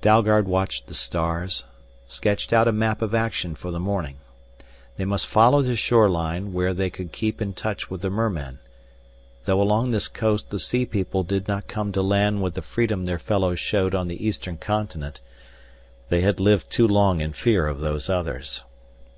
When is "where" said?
6.54-6.72